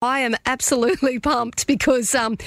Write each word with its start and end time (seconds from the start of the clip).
I 0.00 0.20
am 0.20 0.36
absolutely 0.46 1.18
pumped 1.18 1.66
because 1.66 2.14
um, 2.14 2.38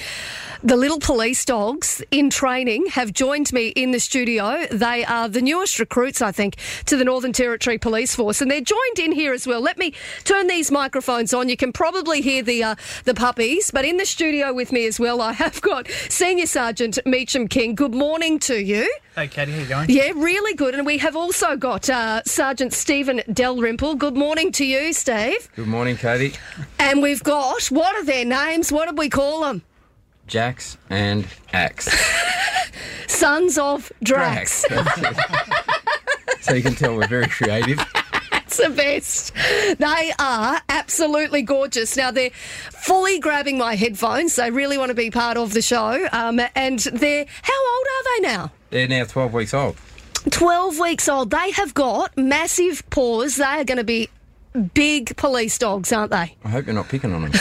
the 0.62 0.74
little 0.74 0.98
police 0.98 1.44
dogs 1.44 2.02
in 2.10 2.30
training 2.30 2.86
have 2.86 3.12
joined 3.12 3.52
me 3.52 3.68
in 3.68 3.90
the 3.90 4.00
studio. 4.00 4.64
They 4.70 5.04
are 5.04 5.28
the 5.28 5.42
newest 5.42 5.78
recruits, 5.78 6.22
I 6.22 6.32
think, 6.32 6.56
to 6.86 6.96
the 6.96 7.04
Northern 7.04 7.34
Territory 7.34 7.76
Police 7.76 8.14
Force, 8.14 8.40
and 8.40 8.50
they're 8.50 8.62
joined 8.62 8.98
in 8.98 9.12
here 9.12 9.34
as 9.34 9.46
well. 9.46 9.60
Let 9.60 9.76
me 9.76 9.92
turn 10.24 10.46
these 10.46 10.70
microphones 10.70 11.34
on. 11.34 11.50
You 11.50 11.58
can 11.58 11.74
probably 11.74 12.22
hear 12.22 12.42
the 12.42 12.64
uh, 12.64 12.74
the 13.04 13.12
puppies, 13.12 13.70
but 13.70 13.84
in 13.84 13.98
the 13.98 14.06
studio 14.06 14.54
with 14.54 14.72
me 14.72 14.86
as 14.86 14.98
well, 14.98 15.20
I 15.20 15.32
have 15.42 15.60
got 15.60 15.90
Senior 16.08 16.46
Sergeant 16.46 17.00
Meacham 17.04 17.48
King. 17.48 17.74
Good 17.74 17.94
morning 17.94 18.38
to 18.40 18.62
you. 18.62 18.90
Hey, 19.14 19.28
Katie, 19.28 19.52
how 19.52 19.58
you 19.58 19.66
going? 19.66 19.90
Yeah, 19.90 20.12
really 20.16 20.54
good. 20.54 20.74
And 20.74 20.86
we 20.86 20.96
have 20.96 21.16
also 21.16 21.54
got 21.54 21.90
uh, 21.90 22.22
Sergeant 22.24 22.72
Stephen 22.72 23.20
Dalrymple. 23.30 23.96
Good 23.96 24.16
morning 24.16 24.52
to 24.52 24.64
you, 24.64 24.94
Steve. 24.94 25.50
Good 25.54 25.66
morning, 25.66 25.98
Katie. 25.98 26.32
And 26.78 27.02
we've 27.02 27.22
got, 27.22 27.41
what 27.42 27.96
are 27.96 28.04
their 28.04 28.24
names? 28.24 28.70
What 28.70 28.86
did 28.86 28.98
we 28.98 29.08
call 29.08 29.42
them? 29.42 29.62
Jax 30.26 30.78
and 30.88 31.26
Axe. 31.52 31.88
Sons 33.08 33.58
of 33.58 33.92
Drax. 34.02 34.64
so 36.40 36.54
you 36.54 36.62
can 36.62 36.74
tell 36.74 36.96
we're 36.96 37.08
very 37.08 37.26
creative. 37.26 37.78
That's 38.30 38.56
the 38.58 38.70
best. 38.70 39.32
They 39.78 40.12
are 40.18 40.60
absolutely 40.68 41.42
gorgeous. 41.42 41.96
Now, 41.96 42.10
they're 42.10 42.30
fully 42.30 43.18
grabbing 43.18 43.58
my 43.58 43.74
headphones. 43.74 44.36
They 44.36 44.50
really 44.50 44.78
want 44.78 44.90
to 44.90 44.94
be 44.94 45.10
part 45.10 45.36
of 45.36 45.52
the 45.52 45.62
show. 45.62 46.06
Um, 46.12 46.40
and 46.54 46.78
they're, 46.78 47.26
how 47.42 47.74
old 47.74 47.86
are 47.86 48.04
they 48.04 48.28
now? 48.28 48.52
They're 48.70 48.88
now 48.88 49.04
12 49.04 49.32
weeks 49.32 49.54
old. 49.54 49.76
12 50.30 50.78
weeks 50.78 51.08
old. 51.08 51.30
They 51.30 51.50
have 51.52 51.74
got 51.74 52.16
massive 52.16 52.88
paws. 52.90 53.36
They 53.36 53.44
are 53.44 53.64
going 53.64 53.78
to 53.78 53.84
be 53.84 54.08
big 54.74 55.16
police 55.16 55.56
dogs, 55.58 55.92
aren't 55.92 56.10
they? 56.10 56.34
I 56.44 56.48
hope 56.48 56.66
you're 56.66 56.74
not 56.74 56.88
picking 56.88 57.12
on 57.14 57.22
them, 57.22 57.32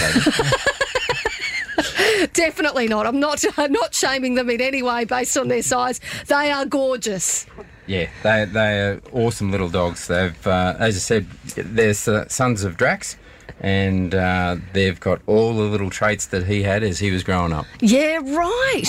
Definitely 2.34 2.88
not. 2.88 3.08
I'm 3.08 3.20
not 3.20 3.44
I'm 3.58 3.72
not 3.72 3.94
shaming 3.96 4.36
them 4.36 4.50
in 4.50 4.62
any 4.62 4.84
way 4.84 5.06
based 5.06 5.38
on 5.38 5.48
their 5.48 5.64
size. 5.64 6.00
They 6.28 6.52
are 6.52 6.66
gorgeous. 6.66 7.46
yeah, 7.88 8.08
they, 8.24 8.46
they 8.46 8.80
are 8.82 9.02
awesome 9.12 9.52
little 9.52 9.70
dogs. 9.70 10.08
They've, 10.08 10.48
uh, 10.48 10.76
as 10.80 10.96
I 10.96 11.00
said, 11.00 11.26
they're 11.56 11.90
s- 11.90 12.34
sons 12.34 12.64
of 12.64 12.78
Drax, 12.78 13.18
and 13.60 14.14
uh, 14.14 14.58
they've 14.74 15.00
got 15.00 15.22
all 15.26 15.56
the 15.56 15.64
little 15.64 15.90
traits 15.90 16.28
that 16.28 16.46
he 16.46 16.62
had 16.64 16.84
as 16.84 17.00
he 17.00 17.12
was 17.12 17.24
growing 17.24 17.54
up, 17.54 17.66
Yeah, 17.80 18.20
right. 18.24 18.84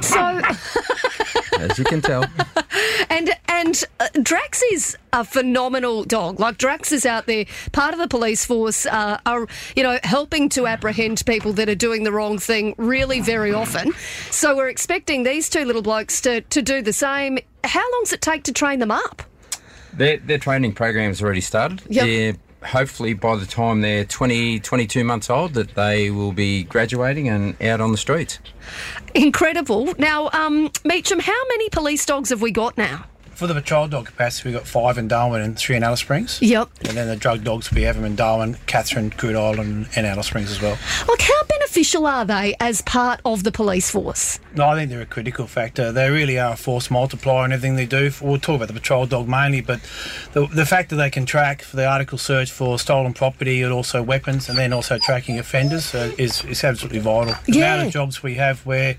So 0.00 0.18
as 1.62 1.78
you 1.78 1.84
can 1.84 2.00
tell. 2.00 2.24
and 3.10 3.30
and 3.48 3.84
uh, 4.00 4.08
Drax 4.22 4.62
is 4.72 4.96
a 5.12 5.24
phenomenal 5.24 6.04
dog. 6.04 6.40
Like 6.40 6.58
Drax 6.58 6.92
is 6.92 7.06
out 7.06 7.26
there, 7.26 7.44
part 7.72 7.94
of 7.94 8.00
the 8.00 8.08
police 8.08 8.44
force, 8.44 8.86
uh, 8.86 9.18
are 9.26 9.46
you 9.76 9.82
know 9.82 9.98
helping 10.04 10.48
to 10.50 10.66
apprehend 10.66 11.24
people 11.26 11.52
that 11.54 11.68
are 11.68 11.74
doing 11.74 12.04
the 12.04 12.12
wrong 12.12 12.38
thing 12.38 12.74
really 12.76 13.20
very 13.20 13.52
often. 13.52 13.92
So 14.30 14.56
we're 14.56 14.68
expecting 14.68 15.22
these 15.22 15.48
two 15.48 15.64
little 15.64 15.82
blokes 15.82 16.20
to 16.22 16.40
to 16.40 16.62
do 16.62 16.82
the 16.82 16.92
same. 16.92 17.38
How 17.64 17.80
long 17.92 18.02
does 18.02 18.12
it 18.12 18.20
take 18.20 18.44
to 18.44 18.52
train 18.52 18.80
them 18.80 18.90
up? 18.90 19.22
Their, 19.92 20.16
their 20.16 20.38
training 20.38 20.72
program's 20.72 21.22
already 21.22 21.42
started. 21.42 21.82
Yep. 21.88 22.06
They're, 22.06 22.34
hopefully, 22.64 23.14
by 23.14 23.36
the 23.36 23.46
time 23.46 23.80
they're 23.80 24.04
20, 24.04 24.60
22 24.60 25.04
months 25.04 25.30
old, 25.30 25.54
that 25.54 25.74
they 25.74 26.10
will 26.10 26.32
be 26.32 26.64
graduating 26.64 27.28
and 27.28 27.60
out 27.62 27.80
on 27.80 27.92
the 27.92 27.98
streets. 27.98 28.38
Incredible. 29.14 29.92
Now, 29.98 30.30
um, 30.32 30.70
Meacham, 30.84 31.20
how 31.20 31.48
many 31.48 31.68
police 31.68 32.06
dogs 32.06 32.30
have 32.30 32.42
we 32.42 32.50
got 32.50 32.76
now? 32.78 33.04
For 33.34 33.46
the 33.48 33.54
patrol 33.54 33.88
dog 33.88 34.06
capacity, 34.06 34.50
we've 34.50 34.58
got 34.58 34.68
five 34.68 34.98
in 34.98 35.08
Darwin 35.08 35.40
and 35.42 35.58
three 35.58 35.74
in 35.74 35.82
Alice 35.82 36.00
Springs. 36.00 36.40
Yep. 36.40 36.68
And 36.86 36.96
then 36.96 37.08
the 37.08 37.16
drug 37.16 37.42
dogs, 37.42 37.72
we 37.72 37.82
have 37.82 37.96
them 37.96 38.04
in 38.04 38.14
Darwin, 38.14 38.56
Katherine, 38.66 39.08
Good 39.16 39.34
Island, 39.34 39.88
and 39.96 40.06
Alice 40.06 40.28
Springs 40.28 40.50
as 40.52 40.62
well. 40.62 40.78
Like, 41.08 41.20
how 41.22 41.42
beneficial 41.48 42.06
are 42.06 42.24
they 42.24 42.54
as 42.60 42.82
part 42.82 43.20
of 43.24 43.42
the 43.42 43.50
police 43.50 43.90
force? 43.90 44.38
No, 44.54 44.68
I 44.68 44.76
think 44.76 44.90
they're 44.90 45.00
a 45.00 45.06
critical 45.06 45.46
factor. 45.48 45.90
They 45.90 46.08
really 46.10 46.38
are 46.38 46.52
a 46.52 46.56
force 46.56 46.88
multiplier 46.90 47.44
in 47.46 47.52
everything 47.52 47.74
they 47.76 47.86
do. 47.86 48.12
We'll 48.20 48.38
talk 48.38 48.56
about 48.56 48.68
the 48.68 48.74
patrol 48.74 49.06
dog 49.06 49.26
mainly, 49.26 49.60
but 49.62 49.80
the, 50.34 50.46
the 50.46 50.66
fact 50.66 50.90
that 50.90 50.96
they 50.96 51.10
can 51.10 51.26
track 51.26 51.62
for 51.62 51.76
the 51.76 51.86
article 51.86 52.18
search 52.18 52.52
for 52.52 52.78
stolen 52.78 53.12
property 53.14 53.62
and 53.62 53.72
also 53.72 54.02
weapons 54.02 54.48
and 54.48 54.56
then 54.56 54.72
also 54.72 54.98
tracking 54.98 55.38
offenders 55.38 55.94
uh, 55.94 56.12
is, 56.16 56.44
is 56.44 56.62
absolutely 56.62 57.00
vital. 57.00 57.34
The 57.46 57.54
Yeah. 57.58 57.74
amount 57.74 57.88
of 57.88 57.92
jobs 57.94 58.22
we 58.22 58.34
have 58.34 58.64
where 58.66 58.96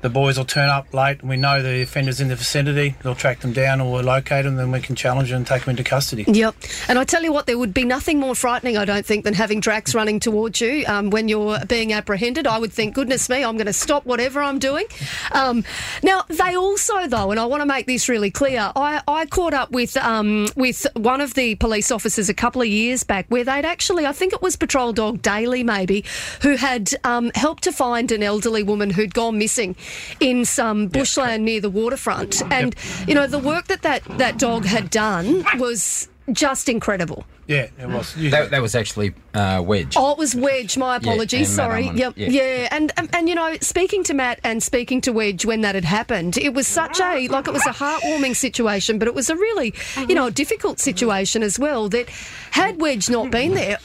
the 0.00 0.10
boys 0.10 0.36
will 0.36 0.44
turn 0.44 0.68
up 0.68 0.92
late 0.92 1.20
and 1.20 1.30
we 1.30 1.36
know 1.36 1.62
the 1.62 1.80
offender's 1.80 2.20
in 2.20 2.28
the 2.28 2.36
vicinity, 2.36 2.94
they'll 3.02 3.14
track 3.14 3.40
them 3.40 3.52
down 3.54 3.73
or 3.80 3.92
we'll 3.92 4.04
locate 4.04 4.44
them, 4.44 4.56
then 4.56 4.70
we 4.70 4.80
can 4.80 4.96
challenge 4.96 5.30
them 5.30 5.38
and 5.38 5.46
take 5.46 5.64
them 5.64 5.70
into 5.70 5.84
custody. 5.84 6.24
Yep. 6.26 6.54
And 6.88 6.98
I 6.98 7.04
tell 7.04 7.22
you 7.22 7.32
what, 7.32 7.46
there 7.46 7.58
would 7.58 7.74
be 7.74 7.84
nothing 7.84 8.18
more 8.18 8.34
frightening, 8.34 8.76
I 8.76 8.84
don't 8.84 9.04
think, 9.04 9.24
than 9.24 9.34
having 9.34 9.60
Drax 9.60 9.94
running 9.94 10.20
towards 10.20 10.60
you 10.60 10.84
um, 10.86 11.10
when 11.10 11.28
you're 11.28 11.58
being 11.66 11.92
apprehended. 11.92 12.46
I 12.46 12.58
would 12.58 12.72
think, 12.72 12.94
goodness 12.94 13.28
me, 13.28 13.44
I'm 13.44 13.56
going 13.56 13.66
to 13.66 13.72
stop 13.72 14.06
whatever 14.06 14.42
I'm 14.42 14.58
doing. 14.58 14.86
Um, 15.32 15.64
now, 16.02 16.22
they 16.28 16.56
also, 16.56 17.06
though, 17.06 17.30
and 17.30 17.40
I 17.40 17.46
want 17.46 17.60
to 17.62 17.66
make 17.66 17.86
this 17.86 18.08
really 18.08 18.30
clear, 18.30 18.72
I, 18.76 19.02
I 19.06 19.26
caught 19.26 19.54
up 19.54 19.70
with 19.70 19.96
um, 19.96 20.48
with 20.56 20.86
one 20.94 21.20
of 21.20 21.34
the 21.34 21.54
police 21.56 21.90
officers 21.90 22.28
a 22.28 22.34
couple 22.34 22.62
of 22.62 22.68
years 22.68 23.04
back 23.04 23.26
where 23.28 23.44
they'd 23.44 23.64
actually, 23.64 24.06
I 24.06 24.12
think 24.12 24.32
it 24.32 24.42
was 24.42 24.56
Patrol 24.56 24.92
Dog 24.92 25.22
Daily 25.22 25.64
maybe, 25.64 26.04
who 26.42 26.56
had 26.56 26.90
um, 27.04 27.30
helped 27.34 27.64
to 27.64 27.72
find 27.72 28.12
an 28.12 28.22
elderly 28.22 28.62
woman 28.62 28.90
who'd 28.90 29.14
gone 29.14 29.38
missing 29.38 29.76
in 30.20 30.44
some 30.44 30.88
bushland 30.88 31.44
near 31.44 31.60
the 31.60 31.70
waterfront. 31.70 32.42
And, 32.52 32.74
you 33.06 33.14
know, 33.14 33.26
the 33.26 33.38
work 33.38 33.63
that 33.68 33.82
that, 33.82 34.02
that 34.18 34.38
dog 34.38 34.64
had 34.64 34.90
done 34.90 35.44
was 35.58 36.08
just 36.32 36.68
incredible. 36.68 37.24
Yeah, 37.46 37.68
it 37.78 37.88
was. 37.88 38.14
That, 38.14 38.50
that 38.50 38.62
was 38.62 38.74
actually 38.74 39.14
uh, 39.34 39.62
Wedge. 39.64 39.94
Oh, 39.96 40.12
it 40.12 40.18
was 40.18 40.34
Wedge. 40.34 40.76
My 40.78 40.96
apologies. 40.96 41.48
and 41.50 41.56
Matt 41.56 41.66
Sorry. 41.66 41.88
Yep. 41.98 42.14
yeah. 42.16 42.28
Yeah. 42.28 42.68
And, 42.70 42.92
and 42.96 43.14
and 43.14 43.28
you 43.28 43.34
know, 43.34 43.56
speaking 43.60 44.02
to 44.04 44.14
Matt 44.14 44.40
and 44.44 44.62
speaking 44.62 45.00
to 45.02 45.12
Wedge 45.12 45.44
when 45.44 45.60
that 45.60 45.74
had 45.74 45.84
happened, 45.84 46.36
it 46.38 46.54
was 46.54 46.66
such 46.66 47.00
a 47.00 47.28
like 47.28 47.46
it 47.46 47.52
was 47.52 47.66
a 47.66 47.70
heartwarming 47.72 48.34
situation, 48.34 48.98
but 48.98 49.08
it 49.08 49.14
was 49.14 49.28
a 49.30 49.36
really 49.36 49.74
you 50.08 50.14
know 50.14 50.26
a 50.26 50.30
difficult 50.30 50.80
situation 50.80 51.42
as 51.42 51.58
well. 51.58 51.88
That 51.88 52.08
had 52.50 52.80
Wedge 52.80 53.10
not 53.10 53.30
been 53.30 53.54
there, 53.54 53.78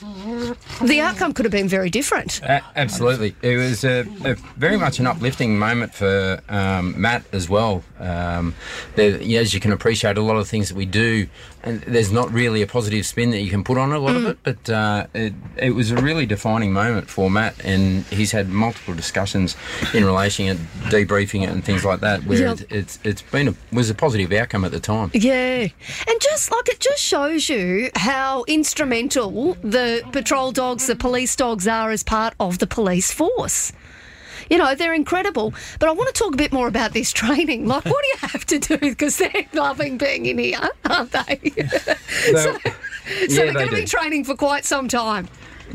the 0.82 1.00
outcome 1.00 1.32
could 1.34 1.44
have 1.44 1.52
been 1.52 1.68
very 1.68 1.90
different. 1.90 2.40
A- 2.42 2.62
absolutely. 2.76 3.34
It 3.42 3.56
was 3.56 3.84
a, 3.84 4.00
a 4.24 4.34
very 4.56 4.78
much 4.78 4.98
an 4.98 5.06
uplifting 5.06 5.58
moment 5.58 5.94
for 5.94 6.40
um, 6.48 6.98
Matt 7.00 7.24
as 7.32 7.48
well. 7.48 7.82
Um, 7.98 8.54
there, 8.94 9.20
yeah, 9.20 9.40
as 9.40 9.52
you 9.52 9.60
can 9.60 9.72
appreciate, 9.72 10.16
a 10.16 10.22
lot 10.22 10.36
of 10.36 10.48
things 10.48 10.68
that 10.68 10.76
we 10.76 10.86
do, 10.86 11.26
and 11.62 11.82
there's 11.82 12.10
not 12.10 12.32
really 12.32 12.62
a 12.62 12.66
positive 12.66 13.04
spin 13.04 13.30
that 13.30 13.40
you 13.40 13.49
can 13.50 13.62
put 13.64 13.76
on 13.76 13.92
a 13.92 13.98
lot 13.98 14.16
of 14.16 14.24
it, 14.26 14.38
but 14.42 14.70
uh, 14.70 15.06
it, 15.12 15.34
it 15.56 15.70
was 15.74 15.90
a 15.90 15.96
really 15.96 16.24
defining 16.26 16.72
moment 16.72 17.10
for 17.10 17.30
Matt, 17.30 17.54
and 17.64 18.04
he's 18.06 18.32
had 18.32 18.48
multiple 18.48 18.94
discussions 18.94 19.56
in 19.92 20.04
relation 20.04 20.46
to 20.56 20.62
debriefing 20.96 21.42
it 21.42 21.50
and 21.50 21.62
things 21.64 21.84
like 21.84 22.00
that, 22.00 22.24
where 22.24 22.38
Yep. 22.38 22.60
it, 22.62 22.72
it's 22.72 22.98
it's 23.04 23.22
been 23.22 23.48
a, 23.48 23.54
was 23.72 23.90
a 23.90 23.94
positive 23.94 24.32
outcome 24.32 24.64
at 24.64 24.70
the 24.72 24.80
time. 24.80 25.10
Yeah. 25.12 25.68
And 26.08 26.20
just 26.20 26.50
like 26.50 26.68
it 26.68 26.80
just 26.80 27.02
shows 27.02 27.48
you 27.50 27.90
how 27.96 28.44
instrumental 28.48 29.54
the 29.62 30.02
patrol 30.12 30.52
dogs, 30.52 30.86
the 30.86 30.96
police 30.96 31.36
dogs 31.36 31.66
are 31.68 31.90
as 31.90 32.02
part 32.02 32.34
of 32.40 32.58
the 32.58 32.66
police 32.66 33.12
force. 33.12 33.72
You 34.48 34.58
know, 34.58 34.74
they're 34.74 34.94
incredible. 34.94 35.54
But 35.78 35.88
I 35.90 35.92
want 35.92 36.12
to 36.12 36.18
talk 36.24 36.34
a 36.34 36.36
bit 36.36 36.52
more 36.52 36.66
about 36.66 36.92
this 36.92 37.12
training. 37.12 37.66
Like, 37.68 37.84
what 37.84 38.02
do 38.02 38.08
you 38.08 38.16
have 38.28 38.44
to 38.46 38.58
do? 38.58 38.78
Because 38.78 39.18
they're 39.18 39.46
loving 39.52 39.96
being 39.96 40.26
in 40.26 40.38
here, 40.38 40.58
aren't 40.84 41.12
they? 41.12 41.52
so 42.32 42.58
so 43.28 43.42
yeah, 43.42 43.44
they're 43.44 43.52
going 43.54 43.68
to 43.68 43.76
be 43.76 43.84
training 43.84 44.24
for 44.24 44.34
quite 44.34 44.64
some 44.64 44.88
time. 44.88 45.28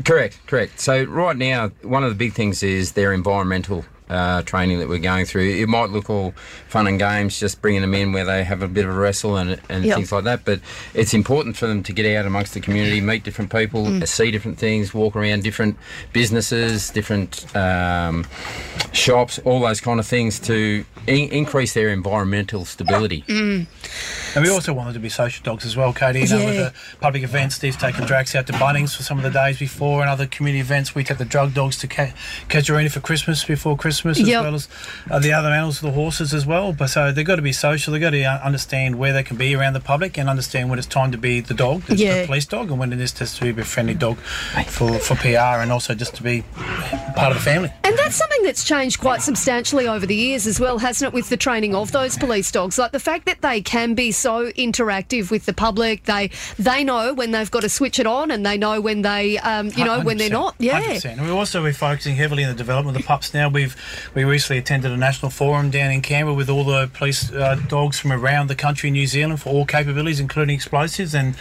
Correct, 0.04 0.38
correct. 0.46 0.80
So 0.80 1.04
right 1.04 1.36
now, 1.36 1.68
one 1.82 2.04
of 2.04 2.10
the 2.10 2.16
big 2.16 2.32
things 2.32 2.62
is 2.62 2.92
their 2.92 3.12
environmental 3.12 3.84
uh, 4.08 4.42
training 4.42 4.78
that 4.78 4.88
we're 4.88 4.98
going 4.98 5.24
through. 5.26 5.48
It 5.56 5.68
might 5.68 5.90
look 5.90 6.08
all 6.08 6.32
fun 6.68 6.86
and 6.86 6.98
games, 6.98 7.40
just 7.40 7.60
bringing 7.60 7.80
them 7.80 7.94
in 7.94 8.12
where 8.12 8.24
they 8.24 8.44
have 8.44 8.62
a 8.62 8.68
bit 8.68 8.84
of 8.84 8.90
a 8.90 8.98
wrestle 8.98 9.36
and, 9.36 9.60
and 9.68 9.84
Yep. 9.84 9.96
things 9.96 10.12
like 10.12 10.24
that. 10.24 10.44
But 10.44 10.60
it's 10.94 11.12
important 11.14 11.56
for 11.56 11.66
them 11.66 11.82
to 11.82 11.92
get 11.92 12.16
out 12.16 12.24
amongst 12.26 12.54
the 12.54 12.60
community, 12.60 13.00
meet 13.00 13.24
different 13.24 13.50
people, 13.50 13.84
Mm. 13.86 14.06
see 14.06 14.30
different 14.30 14.58
things, 14.58 14.94
walk 14.94 15.16
around 15.16 15.42
different 15.42 15.76
businesses, 16.12 16.90
different 16.90 17.44
um, 17.56 18.24
shops, 18.92 19.38
all 19.44 19.60
those 19.60 19.80
kind 19.80 19.98
of 19.98 20.06
things 20.06 20.38
to 20.40 20.84
in- 21.06 21.30
increase 21.30 21.74
their 21.74 21.88
environmental 21.88 22.64
stability. 22.64 23.24
Mm. 23.28 23.66
And 24.36 24.44
we 24.44 24.50
also 24.50 24.72
wanted 24.72 24.92
to 24.94 25.00
be 25.00 25.08
social 25.08 25.42
dogs 25.42 25.64
as 25.64 25.76
well, 25.76 25.92
Katie. 25.92 26.20
You 26.20 26.28
know, 26.28 26.44
with 26.44 26.54
Yeah. 26.54 26.62
the 26.64 26.72
public 27.00 27.22
events, 27.22 27.56
Steve's 27.56 27.76
taken 27.76 28.04
Drax 28.06 28.34
out 28.34 28.46
to 28.48 28.52
Bunnings 28.54 28.94
for 28.96 29.02
some 29.02 29.16
of 29.18 29.24
the 29.24 29.30
days 29.30 29.58
before, 29.58 30.00
and 30.02 30.10
other 30.10 30.26
community 30.26 30.60
events. 30.60 30.94
We 30.94 31.02
take 31.04 31.18
the 31.18 31.24
drug 31.24 31.54
dogs 31.54 31.76
to 31.78 31.86
Ca- 31.88 32.12
Casuarina 32.48 32.90
for 32.90 33.00
Christmas 33.00 33.42
before 33.44 33.76
Christmas. 33.76 33.95
Christmas, 34.02 34.28
Yep. 34.28 34.38
as 34.38 34.44
well 34.44 34.54
as 34.54 34.68
uh, 35.10 35.18
the 35.18 35.32
other 35.32 35.48
animals, 35.50 35.80
the 35.80 35.90
horses 35.90 36.32
as 36.34 36.46
well. 36.46 36.72
But 36.72 36.88
so 36.88 37.12
they've 37.12 37.26
got 37.26 37.36
to 37.36 37.42
be 37.42 37.52
social. 37.52 37.92
They've 37.92 38.00
got 38.00 38.10
to 38.10 38.22
uh, 38.24 38.38
understand 38.42 38.96
where 38.96 39.12
they 39.12 39.22
can 39.22 39.36
be 39.36 39.54
around 39.54 39.72
the 39.74 39.80
public 39.80 40.18
and 40.18 40.28
understand 40.28 40.70
when 40.70 40.78
it's 40.78 40.88
time 40.88 41.12
to 41.12 41.18
be 41.18 41.40
the 41.40 41.54
dog, 41.54 41.82
the, 41.82 41.96
Yeah. 41.96 42.20
the 42.22 42.26
police 42.26 42.46
dog, 42.46 42.70
and 42.70 42.78
when 42.78 42.92
it 42.92 43.00
is 43.00 43.12
just 43.12 43.36
to 43.38 43.52
be 43.52 43.62
a 43.62 43.64
friendly 43.64 43.94
dog 43.94 44.18
for, 44.68 44.98
for 44.98 45.14
PR 45.16 45.60
and 45.62 45.70
also 45.72 45.94
just 45.94 46.14
to 46.16 46.22
be 46.22 46.42
part 47.14 47.32
of 47.32 47.34
the 47.38 47.42
family. 47.44 47.72
And 47.84 47.96
that's 47.98 48.16
something 48.16 48.42
that's 48.42 48.64
changed 48.64 49.00
quite 49.00 49.22
substantially 49.22 49.88
over 49.88 50.06
the 50.06 50.14
years 50.14 50.46
as 50.46 50.60
well, 50.60 50.78
hasn't 50.78 51.08
it, 51.12 51.14
with 51.14 51.28
the 51.28 51.36
training 51.36 51.74
of 51.74 51.92
those 51.92 52.16
police 52.18 52.50
dogs? 52.50 52.78
Like 52.78 52.92
the 52.92 53.00
fact 53.00 53.26
that 53.26 53.42
they 53.42 53.60
can 53.60 53.94
be 53.94 54.12
so 54.12 54.50
interactive 54.52 55.30
with 55.30 55.46
the 55.46 55.52
public, 55.52 56.04
they 56.04 56.30
they 56.58 56.84
know 56.84 57.14
when 57.14 57.30
they've 57.30 57.50
got 57.50 57.60
to 57.60 57.68
switch 57.68 57.98
it 57.98 58.06
on 58.06 58.30
and 58.30 58.44
they 58.44 58.56
know 58.58 58.80
when 58.80 59.02
they, 59.02 59.38
um, 59.38 59.70
you 59.76 59.84
know, 59.84 60.00
when 60.00 60.18
they're 60.18 60.30
not. 60.30 60.54
Yeah. 60.58 60.80
100%. 60.80 61.12
And 61.18 61.22
we're 61.22 61.32
also 61.32 61.62
we're 61.62 61.72
focusing 61.72 62.16
heavily 62.16 62.44
on 62.44 62.50
the 62.50 62.56
development 62.56 62.96
of 62.96 63.02
the 63.02 63.06
pups 63.06 63.32
now. 63.34 63.48
We've 63.48 63.76
we 64.14 64.24
recently 64.24 64.58
attended 64.58 64.90
a 64.92 64.96
national 64.96 65.30
forum 65.30 65.70
down 65.70 65.90
in 65.90 66.02
Canberra 66.02 66.34
with 66.34 66.48
all 66.50 66.64
the 66.64 66.88
police 66.94 67.32
uh, 67.32 67.56
dogs 67.68 67.98
from 67.98 68.12
around 68.12 68.48
the 68.48 68.54
country 68.54 68.88
in 68.88 68.92
New 68.94 69.06
Zealand 69.06 69.40
for 69.40 69.50
all 69.50 69.64
capabilities, 69.66 70.20
including 70.20 70.54
explosives. 70.54 71.14
And 71.14 71.34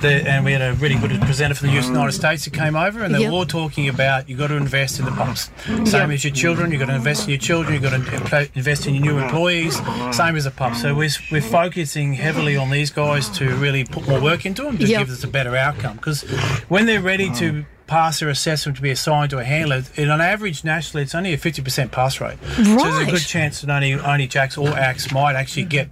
the, 0.00 0.08
and 0.28 0.44
we 0.44 0.52
had 0.52 0.60
a 0.62 0.74
really 0.74 0.96
good 0.96 1.18
presenter 1.22 1.54
from 1.54 1.68
the 1.68 1.74
United 1.74 2.12
States 2.12 2.44
who 2.44 2.50
came 2.50 2.76
over, 2.76 3.02
and 3.02 3.14
they 3.14 3.20
Yep. 3.20 3.30
were 3.30 3.38
all 3.38 3.46
talking 3.46 3.88
about 3.88 4.28
you've 4.28 4.38
got 4.38 4.48
to 4.48 4.56
invest 4.56 4.98
in 4.98 5.04
the 5.06 5.10
pups. 5.12 5.50
Same 5.84 6.10
as 6.10 6.22
your 6.24 6.32
children, 6.34 6.70
you've 6.70 6.80
got 6.80 6.86
to 6.86 6.94
invest 6.94 7.24
in 7.24 7.30
your 7.30 7.38
children. 7.38 7.74
You've 7.74 7.82
got 7.82 7.90
to 8.30 8.48
invest 8.54 8.86
in 8.86 8.94
your 8.94 9.02
new 9.04 9.18
employees. 9.18 9.76
Same 10.14 10.36
as 10.36 10.44
a 10.46 10.50
pup. 10.50 10.74
So 10.74 10.94
we're, 10.94 11.08
we're 11.32 11.40
focusing 11.40 12.12
heavily 12.12 12.56
on 12.56 12.70
these 12.70 12.90
guys 12.90 13.28
to 13.38 13.54
really 13.56 13.84
put 13.84 14.06
more 14.08 14.20
work 14.20 14.44
into 14.44 14.62
them 14.62 14.76
to 14.78 14.86
Yep. 14.86 14.98
give 14.98 15.10
us 15.10 15.24
a 15.24 15.28
better 15.28 15.56
outcome. 15.56 15.96
Because 15.96 16.22
when 16.68 16.86
they're 16.86 17.00
ready 17.00 17.30
to 17.36 17.64
pass 17.86 18.20
their 18.20 18.28
assessment 18.28 18.76
to 18.76 18.82
be 18.82 18.90
assigned 18.90 19.30
to 19.30 19.38
a 19.38 19.44
handler, 19.44 19.82
and 19.96 20.10
on 20.10 20.20
average 20.20 20.64
nationally, 20.64 21.02
it's 21.04 21.14
only 21.14 21.32
a 21.32 21.38
50% 21.38 21.90
pass 21.90 22.20
rate. 22.20 22.38
So 22.56 22.62
there's 22.62 23.08
a 23.08 23.10
good 23.10 23.20
chance 23.20 23.60
that 23.60 23.70
only 23.70 23.94
only 23.94 24.26
Jax 24.26 24.56
or 24.58 24.68
Axe 24.68 25.12
might 25.12 25.36
actually 25.36 25.64
get 25.64 25.88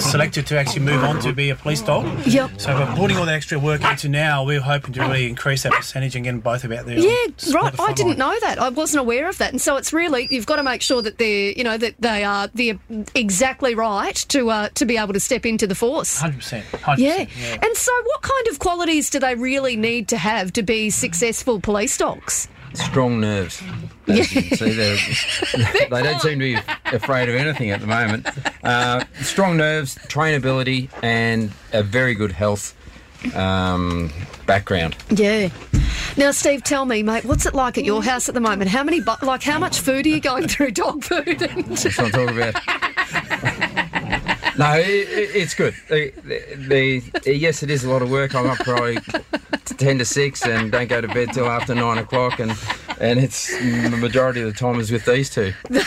selected 0.00 0.46
to 0.46 0.58
actually 0.58 0.82
move 0.82 1.02
on 1.04 1.20
to 1.20 1.32
be 1.32 1.50
a 1.50 1.56
police 1.56 1.82
dog. 1.82 2.06
Yep. 2.26 2.60
So 2.60 2.72
by 2.72 2.94
putting 2.94 3.16
all 3.16 3.26
that 3.26 3.34
extra 3.34 3.58
work 3.58 3.82
into 3.84 4.08
now, 4.08 4.44
we're 4.44 4.60
hoping 4.60 4.92
to 4.94 5.00
really 5.00 5.26
increase 5.26 5.62
that 5.62 5.72
percentage 5.72 6.14
and 6.16 6.24
get 6.24 6.32
them 6.32 6.40
both 6.40 6.64
about 6.64 6.86
there. 6.86 6.98
Yeah, 6.98 7.10
right. 7.52 7.72
the 7.72 7.82
I 7.82 7.92
didn't 7.92 8.18
line. 8.18 8.34
know 8.34 8.40
that. 8.40 8.58
I 8.58 8.68
wasn't 8.68 9.00
aware 9.00 9.28
of 9.28 9.38
that, 9.38 9.52
and 9.52 9.60
so 9.60 9.76
it's 9.76 9.92
really 9.92 10.28
you've 10.30 10.46
got 10.46 10.56
to 10.56 10.62
make 10.62 10.82
sure 10.82 11.02
that 11.02 11.18
they're, 11.18 11.52
you 11.52 11.64
know, 11.64 11.76
that 11.76 11.94
they 11.98 12.24
are 12.24 12.48
the 12.54 12.78
exactly 13.14 13.74
right 13.74 14.16
to 14.28 14.50
uh, 14.50 14.68
to 14.74 14.84
be 14.84 14.96
able 14.96 15.12
to 15.12 15.20
step 15.20 15.46
into 15.46 15.66
the 15.66 15.74
force. 15.74 16.20
100%. 16.20 16.62
100%. 16.62 16.98
Yeah. 16.98 17.26
yeah. 17.36 17.58
And 17.62 17.76
so, 17.76 17.92
what 18.04 18.22
kind 18.22 18.48
of 18.48 18.58
qualities 18.58 19.10
do 19.10 19.18
they 19.18 19.34
really 19.34 19.76
need 19.76 20.08
to 20.08 20.18
have 20.18 20.52
to 20.54 20.62
be 20.62 20.90
successful 20.90 21.60
police 21.60 21.96
dogs? 21.96 22.48
Strong 22.74 23.20
nerves. 23.20 23.62
As 24.06 24.34
you 24.34 24.42
can 24.42 24.56
see, 24.58 24.72
they're, 24.72 24.96
they 25.90 26.02
don't 26.02 26.20
seem 26.20 26.38
to 26.38 26.44
be 26.44 26.58
afraid 26.86 27.28
of 27.28 27.34
anything 27.34 27.70
at 27.70 27.80
the 27.80 27.86
moment. 27.86 28.26
Uh, 28.62 29.04
strong 29.20 29.56
nerves, 29.56 29.96
trainability, 30.08 30.88
and 31.02 31.50
a 31.72 31.82
very 31.82 32.14
good 32.14 32.32
health 32.32 32.74
um, 33.34 34.10
background. 34.46 34.96
Yeah. 35.10 35.48
Now, 36.16 36.30
Steve, 36.32 36.64
tell 36.64 36.84
me, 36.84 37.02
mate, 37.02 37.24
what's 37.24 37.46
it 37.46 37.54
like 37.54 37.78
at 37.78 37.84
your 37.84 38.02
house 38.02 38.28
at 38.28 38.34
the 38.34 38.40
moment? 38.40 38.70
How 38.70 38.82
many, 38.82 39.00
bu- 39.00 39.24
like, 39.24 39.42
how 39.42 39.58
much 39.58 39.80
food 39.80 40.06
are 40.06 40.08
you 40.08 40.20
going 40.20 40.48
through 40.48 40.72
dog 40.72 41.04
food? 41.04 41.42
And 41.42 41.68
Let's 41.68 41.98
not 41.98 42.12
talk 42.12 42.30
about. 42.30 42.54
No, 44.58 44.74
it, 44.76 44.86
it, 44.86 45.36
it's 45.36 45.54
good. 45.54 45.74
The, 45.88 46.12
the, 46.24 47.00
the, 47.24 47.34
yes, 47.36 47.62
it 47.62 47.70
is 47.70 47.84
a 47.84 47.90
lot 47.90 48.02
of 48.02 48.10
work. 48.10 48.34
I'm 48.34 48.46
up 48.50 48.58
probably 48.58 48.98
ten 49.64 49.98
to 49.98 50.04
six 50.04 50.44
and 50.44 50.72
don't 50.72 50.88
go 50.88 51.00
to 51.00 51.08
bed 51.08 51.32
till 51.32 51.46
after 51.46 51.74
nine 51.74 51.98
o'clock, 51.98 52.40
and 52.40 52.52
and 53.00 53.20
it's 53.20 53.56
the 53.56 53.96
majority 53.96 54.40
of 54.40 54.46
the 54.52 54.58
time 54.58 54.80
is 54.80 54.90
with 54.90 55.04
these 55.04 55.30
two. 55.30 55.52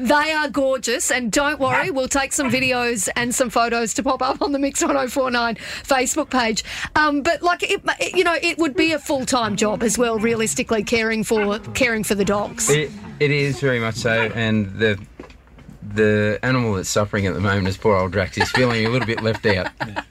They 0.00 0.32
are 0.32 0.48
gorgeous, 0.50 1.10
and 1.10 1.32
don't 1.32 1.58
worry, 1.58 1.90
we'll 1.90 2.08
take 2.08 2.32
some 2.32 2.50
videos 2.50 3.08
and 3.16 3.34
some 3.34 3.48
photos 3.50 3.94
to 3.94 4.02
pop 4.02 4.20
up 4.22 4.42
on 4.42 4.52
the 4.52 4.58
Mix 4.58 4.80
1049 4.82 5.56
Facebook 5.56 6.28
page. 6.30 6.62
Um, 6.94 7.22
but 7.22 7.42
like, 7.42 7.62
it, 7.62 7.80
it- 7.98 8.14
you 8.14 8.22
know, 8.22 8.36
it 8.40 8.58
would 8.58 8.76
be 8.76 8.92
a 8.92 8.98
full 8.98 9.24
time 9.24 9.56
job 9.56 9.82
as 9.82 9.96
well, 9.98 10.18
realistically, 10.18 10.84
caring 10.84 11.24
for 11.24 11.58
caring 11.74 12.04
for 12.04 12.14
the 12.14 12.24
dogs. 12.24 12.68
It, 12.70 12.90
it 13.18 13.30
is 13.30 13.60
very 13.60 13.80
much 13.80 13.96
so, 13.96 14.30
and 14.34 14.70
the 14.78 14.98
the 15.98 16.38
animal 16.42 16.74
that's 16.74 16.88
suffering 16.88 17.26
at 17.26 17.34
the 17.34 17.40
moment 17.40 17.68
is 17.68 17.76
poor 17.76 17.96
old 17.96 18.12
Drax. 18.12 18.36
He's 18.36 18.50
feeling 18.50 18.86
a 18.86 18.88
little 18.88 19.06
bit 19.06 19.22
left 19.22 19.44
out. 19.46 19.68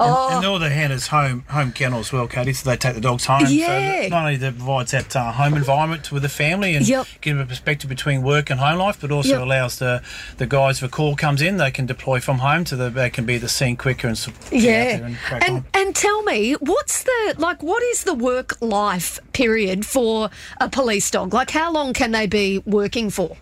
Oh. 0.00 0.28
And 0.36 0.46
all 0.46 0.60
the 0.60 0.68
handlers 0.68 1.08
home 1.08 1.44
home 1.48 1.72
kennel 1.72 1.98
as 1.98 2.12
well, 2.12 2.28
Katie. 2.28 2.52
So 2.52 2.70
they 2.70 2.76
take 2.76 2.94
the 2.94 3.00
dogs 3.00 3.24
home. 3.24 3.46
So 3.46 3.50
Yeah. 3.52 4.02
that 4.02 4.10
not 4.10 4.20
only 4.26 4.36
that 4.36 4.56
provides 4.56 4.92
that 4.92 5.16
uh, 5.16 5.32
home 5.32 5.54
environment 5.54 6.12
with 6.12 6.22
the 6.22 6.28
family 6.28 6.76
and 6.76 6.86
Yep. 6.86 7.06
give 7.20 7.36
them 7.36 7.44
a 7.44 7.48
perspective 7.48 7.88
between 7.88 8.22
work 8.22 8.48
and 8.48 8.60
home 8.60 8.78
life, 8.78 8.98
but 9.00 9.10
also 9.10 9.30
Yep. 9.30 9.40
allows 9.40 9.78
the 9.80 10.00
the 10.36 10.46
guys 10.46 10.78
if 10.78 10.84
a 10.84 10.88
call 10.88 11.16
comes 11.16 11.42
in, 11.42 11.56
they 11.56 11.72
can 11.72 11.84
deploy 11.86 12.20
from 12.20 12.38
home 12.38 12.62
to 12.64 12.76
the 12.76 12.90
they 12.90 13.10
can 13.10 13.24
be 13.24 13.38
the 13.38 13.48
scene 13.48 13.76
quicker 13.76 14.06
and 14.06 14.16
s- 14.16 14.26
get 14.26 14.36
out 14.36 14.52
Yeah, 14.52 14.96
there 14.98 15.04
and 15.06 15.16
crack 15.26 15.48
and 15.48 15.56
on. 15.56 15.64
and 15.74 15.96
tell 15.96 16.22
me, 16.22 16.52
what's 16.60 17.02
the 17.02 17.34
like? 17.38 17.60
What 17.64 17.82
is 17.82 18.04
the 18.04 18.14
work 18.14 18.56
life 18.60 19.18
period 19.32 19.84
for 19.84 20.30
a 20.60 20.68
police 20.68 21.10
dog? 21.10 21.34
Like, 21.34 21.50
how 21.50 21.72
long 21.72 21.92
can 21.92 22.12
they 22.12 22.28
be 22.28 22.62
working 22.64 23.10
for? 23.10 23.36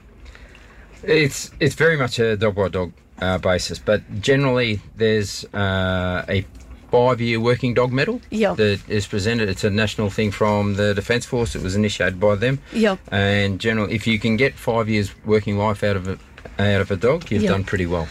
It's 1.02 1.50
it's 1.60 1.74
very 1.74 1.96
much 1.96 2.18
a 2.18 2.36
dog 2.36 2.54
by 2.54 2.68
dog 2.68 2.92
uh, 3.20 3.38
basis, 3.38 3.78
but 3.78 4.02
generally 4.20 4.80
there's 4.96 5.44
uh, 5.54 6.24
a 6.28 6.44
five 6.90 7.20
year 7.20 7.40
working 7.40 7.74
dog 7.74 7.92
medal 7.92 8.20
that 8.54 8.80
is 8.88 9.06
presented. 9.06 9.48
It's 9.48 9.64
a 9.64 9.70
national 9.70 10.10
thing 10.10 10.30
from 10.30 10.74
the 10.74 10.94
Defence 10.94 11.26
Force. 11.26 11.54
It 11.54 11.62
was 11.62 11.74
initiated 11.76 12.18
by 12.20 12.36
them. 12.36 12.60
Yep. 12.72 12.98
And 13.10 13.60
generally, 13.60 13.94
if 13.94 14.06
you 14.06 14.18
can 14.18 14.36
get 14.36 14.54
five 14.54 14.88
years 14.88 15.12
working 15.24 15.58
life 15.58 15.82
out 15.82 15.96
of 15.96 16.08
a 16.08 16.18
out 16.58 16.80
of 16.80 16.90
a 16.90 16.96
dog, 16.96 17.30
you've 17.30 17.42
done 17.44 17.64
pretty 17.64 17.86
well. 17.86 18.08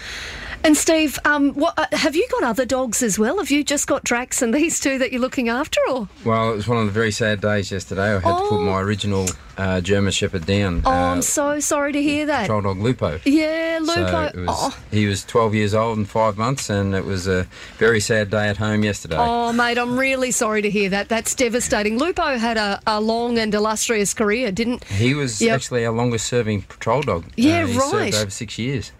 And 0.66 0.76
Steve, 0.76 1.20
um, 1.26 1.54
what, 1.54 1.78
uh, 1.78 1.86
have 1.96 2.16
you 2.16 2.28
got 2.32 2.42
other 2.42 2.66
dogs 2.66 3.04
as 3.04 3.20
well? 3.20 3.38
Have 3.38 3.52
you 3.52 3.64
just 3.64 3.86
got 3.86 4.04
Drax 4.04 4.42
and 4.42 4.52
these 4.52 4.80
two 4.80 4.98
that 4.98 5.12
you're 5.12 5.22
looking 5.22 5.48
after, 5.48 5.80
or? 5.88 6.10
Well, 6.26 6.52
it 6.52 6.56
was 6.56 6.68
one 6.68 6.80
of 6.80 6.88
the 6.88 6.92
very 6.92 7.12
sad 7.12 7.40
days 7.40 7.72
yesterday. 7.72 8.10
I 8.10 8.14
had 8.14 8.22
to 8.22 8.28
Oh. 8.30 8.50
put 8.50 8.62
my 8.62 8.82
original 8.82 9.28
uh, 9.58 9.80
German 9.80 10.12
Shepherd 10.12 10.46
down. 10.48 10.82
Oh, 10.84 10.90
uh, 10.92 10.94
I'm 11.14 11.22
so 11.22 11.60
sorry 11.60 11.94
to 11.94 12.02
hear 12.02 12.26
that. 12.26 12.48
Trial 12.48 12.62
dog 12.62 12.80
Lupo. 12.80 13.20
Yeah, 13.26 13.78
So 13.86 13.94
Lupo. 14.02 14.24
it 14.24 14.36
was, 14.38 14.48
oh. 14.50 14.78
He 14.92 15.06
was 15.06 15.24
12 15.24 15.54
years 15.54 15.74
old 15.76 15.98
and 16.00 16.10
five 16.10 16.36
months, 16.36 16.70
and 16.72 16.96
it 16.96 17.06
was 17.06 17.28
a 17.28 17.46
very 17.78 18.00
sad 18.00 18.32
day 18.32 18.48
at 18.50 18.58
home 18.58 18.84
yesterday. 18.84 19.18
Oh, 19.20 19.54
mate, 19.54 19.78
I'm 19.78 19.98
really 20.00 20.32
sorry 20.32 20.64
to 20.64 20.70
hear 20.72 20.90
that. 20.90 21.10
That's 21.10 21.36
devastating. 21.36 22.00
Lupo 22.00 22.38
had 22.38 22.58
a, 22.58 22.82
a 22.88 23.00
long 23.00 23.38
and 23.38 23.54
illustrious 23.54 24.14
career, 24.16 24.52
didn't? 24.52 24.84
He 24.86 25.10
He 25.10 25.14
was 25.14 25.40
Yep. 25.40 25.56
actually 25.56 25.86
our 25.86 25.94
longest 25.94 26.26
serving 26.26 26.64
patrol 26.64 27.04
dog. 27.04 27.26
Yeah, 27.38 27.64
Uh, 27.64 27.68
he 27.68 27.78
right. 27.78 28.14
Served 28.14 28.16
over 28.24 28.32
six 28.32 28.58
years. 28.58 28.92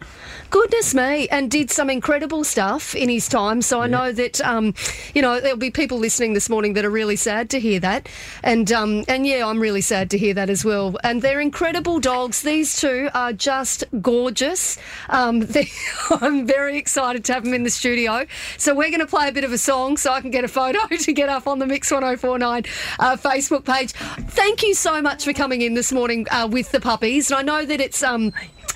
Goodness 0.52 0.94
me, 0.94 1.28
and 1.30 1.50
did 1.56 1.72
some 1.72 1.90
incredible 1.90 2.44
stuff 2.44 2.94
in 2.96 3.08
his 3.08 3.30
time. 3.30 3.62
So 3.62 3.80
I 3.80 3.88
know 3.88 4.12
that 4.12 4.42
um, 4.42 4.74
you 5.14 5.22
know 5.22 5.40
there'll 5.40 5.56
be 5.56 5.72
people 5.72 5.98
listening 5.98 6.34
this 6.34 6.50
morning 6.50 6.74
that 6.74 6.84
are 6.84 6.90
really 6.90 7.16
sad 7.16 7.50
to 7.52 7.62
hear 7.62 7.80
that, 7.80 8.10
and 8.44 8.70
um, 8.74 9.06
and 9.08 9.26
yeah, 9.26 9.48
I'm 9.48 9.62
really 9.62 9.80
sad 9.80 10.12
to 10.12 10.18
hear 10.18 10.34
that 10.34 10.50
as 10.50 10.66
well. 10.66 10.98
And 11.02 11.22
they're 11.22 11.40
incredible 11.40 12.02
dogs. 12.02 12.42
These 12.42 12.82
two 12.82 13.10
are 13.14 13.32
just 13.32 13.86
gorgeous. 14.02 14.78
Um, 15.08 15.40
they, 15.56 15.70
I'm 16.10 16.46
very 16.46 16.78
excited 16.78 17.24
to 17.24 17.34
have 17.36 17.46
them 17.46 17.54
in 17.54 17.64
the 17.64 17.70
studio. 17.70 18.26
So 18.58 18.76
we're 18.76 18.90
going 18.90 19.00
to 19.00 19.08
play 19.08 19.30
a 19.30 19.32
bit 19.32 19.46
of 19.46 19.54
a 19.54 19.58
song 19.58 19.96
so 19.96 20.12
I 20.12 20.20
can 20.20 20.32
get 20.32 20.44
a 20.44 20.50
photo 20.50 20.86
to 21.00 21.14
get 21.14 21.30
up 21.30 21.48
on 21.48 21.60
the 21.60 21.68
Mix 21.68 21.90
1049 21.90 22.66
uh, 23.00 23.16
Facebook 23.16 23.64
page. 23.64 23.94
Thank 23.94 24.62
you 24.62 24.74
so 24.74 25.02
much 25.02 25.24
for 25.24 25.32
coming 25.32 25.62
in 25.62 25.74
this 25.74 25.94
morning 25.94 26.28
uh, 26.32 26.50
with 26.52 26.74
the 26.74 26.82
puppies, 26.82 27.32
and 27.32 27.40
I 27.40 27.44
know 27.44 27.66
that 27.66 27.80
it's 27.80 28.04
um 28.04 28.34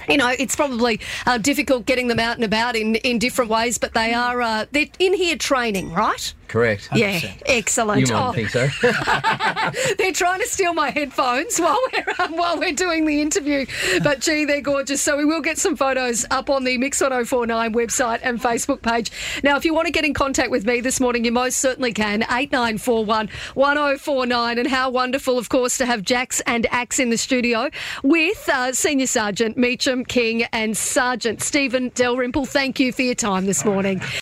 you 0.07 0.17
know, 0.17 0.29
it's 0.37 0.55
probably 0.55 0.99
uh, 1.25 1.37
difficult 1.37 1.85
getting 1.85 2.07
them 2.07 2.19
out 2.19 2.35
and 2.35 2.43
about 2.43 2.75
in, 2.75 2.95
in 2.95 3.19
different 3.19 3.49
ways, 3.51 3.77
but 3.77 3.93
they 3.93 4.13
are 4.13 4.41
uh, 4.41 4.65
they're 4.71 4.87
in 4.99 5.13
here 5.13 5.35
training, 5.35 5.91
right? 5.93 6.33
Correct. 6.47 6.89
Yeah, 6.95 7.19
100%. 7.19 7.43
excellent. 7.45 8.07
You 8.07 8.13
might 8.13 8.29
Oh, 8.29 8.31
think 8.33 8.49
so. 8.49 8.67
they're 9.97 10.11
trying 10.11 10.39
to 10.39 10.47
steal 10.47 10.73
my 10.73 10.89
headphones 10.89 11.59
while 11.59 11.79
we're 11.93 12.05
um, 12.19 12.35
while 12.35 12.57
we're 12.57 12.73
doing 12.73 13.05
the 13.05 13.21
interview, 13.21 13.65
but 14.03 14.19
gee, 14.21 14.45
they're 14.45 14.61
gorgeous. 14.61 15.01
So 15.01 15.15
we 15.17 15.25
will 15.25 15.41
get 15.41 15.57
some 15.59 15.75
photos 15.75 16.25
up 16.31 16.49
on 16.49 16.63
the 16.63 16.77
Mix 16.77 16.99
1049 17.01 17.73
website 17.73 18.19
and 18.23 18.41
Facebook 18.41 18.81
page. 18.81 19.11
Now, 19.43 19.57
if 19.57 19.65
you 19.65 19.73
want 19.75 19.85
to 19.87 19.91
get 19.91 20.05
in 20.05 20.13
contact 20.13 20.49
with 20.49 20.65
me 20.65 20.81
this 20.81 20.99
morning, 20.99 21.23
you 21.23 21.31
most 21.31 21.57
certainly 21.59 21.93
can. 21.93 22.25
Eight 22.31 22.51
nine 22.51 22.77
four 22.79 23.05
one 23.05 23.29
one 23.53 23.77
zero 23.77 23.97
four 23.97 24.25
nine, 24.25 24.57
and 24.57 24.67
how 24.67 24.89
wonderful, 24.89 25.37
of 25.37 25.49
course, 25.49 25.77
to 25.77 25.85
have 25.85 26.01
Jax 26.01 26.41
and 26.47 26.65
Axe 26.71 26.99
in 26.99 27.09
the 27.11 27.17
studio 27.17 27.69
with 28.03 28.49
uh, 28.51 28.73
Senior 28.73 29.07
Sergeant 29.07 29.55
Meacham 29.57 29.98
King 30.05 30.43
and 30.51 30.75
Sergeant 30.75 31.41
Stephen 31.41 31.91
Dalrymple. 31.95 32.45
Thank 32.45 32.79
you 32.79 32.91
for 32.91 33.01
your 33.01 33.15
time 33.15 33.45
this 33.45 33.65
morning. 33.65 34.01